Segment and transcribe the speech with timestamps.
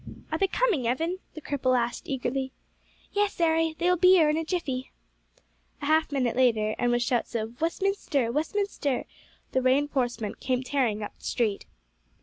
[0.31, 2.53] "Are they coming, Evan?" the cripple asked eagerly.
[3.11, 4.89] "Yes, 'Arry; they will be 'ere in a jiffy."
[5.79, 8.31] A half minute later, and with shouts of "Westminster!
[8.31, 9.05] Westminster!"
[9.51, 11.67] the reinforcement came tearing up the street.